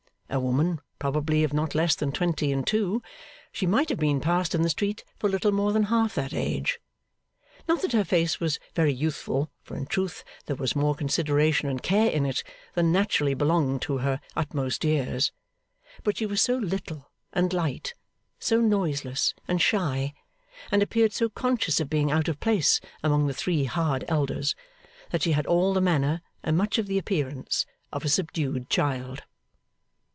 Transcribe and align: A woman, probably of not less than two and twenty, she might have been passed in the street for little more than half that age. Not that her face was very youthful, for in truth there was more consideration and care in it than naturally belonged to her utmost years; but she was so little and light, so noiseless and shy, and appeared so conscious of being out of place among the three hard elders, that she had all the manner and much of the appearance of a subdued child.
A 0.33 0.39
woman, 0.39 0.79
probably 0.97 1.43
of 1.43 1.51
not 1.51 1.75
less 1.75 1.93
than 1.93 2.13
two 2.13 2.23
and 2.23 2.37
twenty, 2.65 2.99
she 3.51 3.65
might 3.65 3.89
have 3.89 3.99
been 3.99 4.21
passed 4.21 4.55
in 4.55 4.61
the 4.61 4.69
street 4.69 5.03
for 5.19 5.27
little 5.29 5.51
more 5.51 5.73
than 5.73 5.83
half 5.83 6.15
that 6.15 6.33
age. 6.33 6.79
Not 7.67 7.81
that 7.81 7.91
her 7.91 8.05
face 8.05 8.39
was 8.39 8.57
very 8.73 8.93
youthful, 8.93 9.51
for 9.61 9.75
in 9.75 9.87
truth 9.87 10.23
there 10.45 10.55
was 10.55 10.73
more 10.73 10.95
consideration 10.95 11.67
and 11.67 11.83
care 11.83 12.09
in 12.09 12.25
it 12.25 12.45
than 12.75 12.93
naturally 12.93 13.33
belonged 13.33 13.81
to 13.81 13.97
her 13.97 14.21
utmost 14.33 14.85
years; 14.85 15.33
but 16.01 16.15
she 16.17 16.25
was 16.25 16.41
so 16.41 16.55
little 16.55 17.11
and 17.33 17.51
light, 17.51 17.93
so 18.39 18.61
noiseless 18.61 19.33
and 19.49 19.61
shy, 19.61 20.13
and 20.71 20.81
appeared 20.81 21.11
so 21.11 21.27
conscious 21.27 21.81
of 21.81 21.89
being 21.89 22.09
out 22.09 22.29
of 22.29 22.39
place 22.39 22.79
among 23.03 23.27
the 23.27 23.33
three 23.33 23.65
hard 23.65 24.05
elders, 24.07 24.55
that 25.09 25.23
she 25.23 25.33
had 25.33 25.45
all 25.45 25.73
the 25.73 25.81
manner 25.81 26.21
and 26.41 26.55
much 26.55 26.77
of 26.77 26.87
the 26.87 26.97
appearance 26.97 27.65
of 27.91 28.05
a 28.05 28.09
subdued 28.09 28.69
child. 28.69 29.23